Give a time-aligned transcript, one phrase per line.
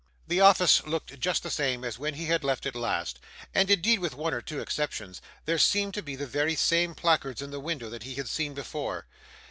[0.27, 3.19] The office looked just the same as when he had left it last,
[3.53, 7.39] and, indeed, with one or two exceptions, there seemed to be the very same placards
[7.39, 9.05] in the window that he had seen before.